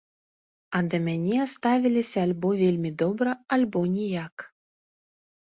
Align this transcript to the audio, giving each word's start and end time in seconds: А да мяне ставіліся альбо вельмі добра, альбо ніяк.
А 0.77 0.79
да 0.93 0.97
мяне 1.07 1.37
ставіліся 1.55 2.17
альбо 2.29 2.49
вельмі 2.63 2.91
добра, 3.03 3.37
альбо 3.59 3.85
ніяк. 3.95 4.35